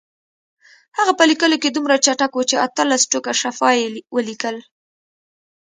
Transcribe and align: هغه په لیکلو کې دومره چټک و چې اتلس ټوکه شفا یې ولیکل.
هغه 0.97 1.13
په 1.17 1.23
لیکلو 1.29 1.55
کې 1.61 1.69
دومره 1.71 1.95
چټک 2.05 2.31
و 2.35 2.41
چې 2.49 2.55
اتلس 2.65 3.01
ټوکه 3.11 3.31
شفا 3.41 3.69
یې 3.79 3.87
ولیکل. 4.15 4.57